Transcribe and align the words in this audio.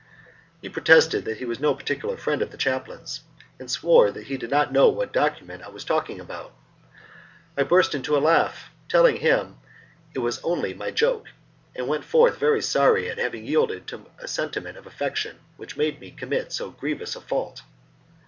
He 0.63 0.67
protested 0.67 1.25
that 1.25 1.37
he 1.37 1.45
was 1.45 1.59
no 1.59 1.75
particular 1.75 2.17
friend 2.17 2.41
of 2.41 2.49
the 2.49 2.57
chaplain's, 2.57 3.21
and 3.59 3.69
swore 3.69 4.11
he 4.11 4.35
did 4.35 4.49
not 4.49 4.73
know 4.73 4.89
what 4.89 5.13
document 5.13 5.61
I 5.61 5.69
was 5.69 5.85
talking 5.85 6.19
about. 6.19 6.55
I 7.55 7.61
burst 7.61 7.93
into 7.93 8.17
a 8.17 8.17
laugh, 8.17 8.71
telling 8.89 9.17
him 9.17 9.59
it 10.15 10.17
was 10.17 10.43
only 10.43 10.73
my 10.73 10.89
joke, 10.89 11.27
and 11.75 11.87
went 11.87 12.03
forth 12.03 12.39
very 12.39 12.63
sorry 12.63 13.11
at 13.11 13.19
having 13.19 13.45
yielded 13.45 13.85
to 13.89 14.07
a 14.17 14.27
sentiment 14.27 14.75
of 14.75 14.87
affection 14.87 15.37
which 15.55 15.73
had 15.73 15.77
made 15.77 15.99
me 15.99 16.09
commit 16.09 16.51
so 16.51 16.71
grievous 16.71 17.15
a 17.15 17.21
fault. 17.21 17.61